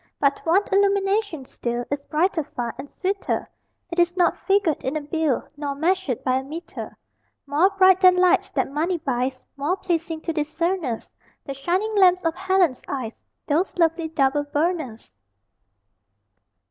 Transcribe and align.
But 0.19 0.39
one 0.45 0.63
illumination 0.71 1.45
still 1.45 1.85
Is 1.91 2.01
brighter 2.05 2.43
far, 2.43 2.73
and 2.79 2.89
sweeter; 2.89 3.47
It 3.91 3.99
is 3.99 4.17
not 4.17 4.39
figured 4.47 4.83
in 4.83 4.97
a 4.97 5.01
bill, 5.01 5.47
Nor 5.55 5.75
measured 5.75 6.23
by 6.23 6.37
a 6.37 6.43
meter. 6.43 6.97
More 7.45 7.69
bright 7.69 8.01
than 8.01 8.15
lights 8.15 8.49
that 8.49 8.71
money 8.71 8.97
buys, 8.97 9.45
More 9.55 9.77
pleasing 9.77 10.19
to 10.21 10.33
discerners, 10.33 11.11
The 11.45 11.53
shining 11.53 11.93
lamps 11.95 12.25
of 12.25 12.33
Helen's 12.33 12.81
eyes, 12.87 13.13
Those 13.45 13.67
lovely 13.77 14.07
double 14.07 14.45
burners! 14.45 15.11